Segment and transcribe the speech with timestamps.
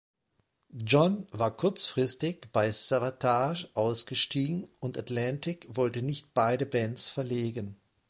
[0.79, 7.79] Jon war kurzfristig bei Savatage ausgestiegen und Atlantic wollte nicht beide Bands verlegen.